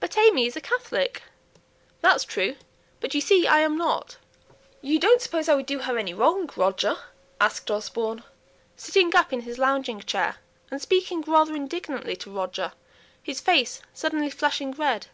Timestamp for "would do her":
5.54-5.98